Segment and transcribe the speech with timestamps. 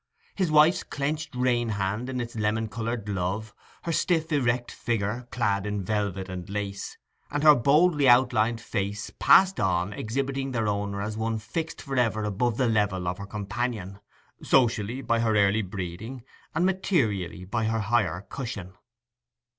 [0.33, 3.53] His wife's clenched rein hand in its lemon coloured glove,
[3.83, 6.97] her stiff erect figure, clad in velvet and lace,
[7.29, 12.23] and her boldly outlined face, passed on, exhibiting their owner as one fixed for ever
[12.23, 16.23] above the level of her companion—socially by her early breeding,
[16.55, 18.73] and materially by her higher cushion.